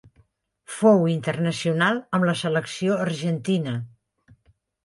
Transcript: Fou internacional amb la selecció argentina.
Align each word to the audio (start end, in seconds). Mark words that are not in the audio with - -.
Fou 0.77 1.03
internacional 1.15 2.01
amb 2.19 2.27
la 2.31 2.35
selecció 2.41 2.97
argentina. 3.07 3.79